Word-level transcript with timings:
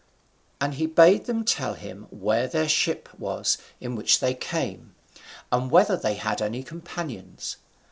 And 0.59 0.73
he 0.73 0.87
bade 0.87 1.25
them 1.25 1.45
tell 1.45 1.75
him 1.75 2.07
where 2.09 2.47
their 2.47 2.67
ship 2.67 3.07
was 3.19 3.59
in 3.79 3.93
which 3.95 4.19
they 4.19 4.33
came, 4.33 4.95
and 5.51 5.69
whether 5.69 5.95
they 5.95 6.15
had 6.15 6.41
any 6.41 6.63
companions. 6.63 7.57